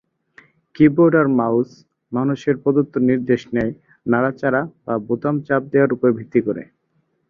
Keyboard 0.75 1.13
আর 1.21 1.27
mouse 1.39 1.69
মানুষের 2.11 2.55
প্রদত্ত 2.63 2.93
নির্দেশ 3.09 3.41
নেয় 3.55 3.73
নাড়াচাড়া 4.05 4.61
বা 4.85 4.93
বোতাম 5.07 5.35
চাপ 5.47 5.61
দেয়ার 5.71 5.93
উপর 5.95 6.09
ভিত্তি 6.17 6.39
করে। 6.47 6.63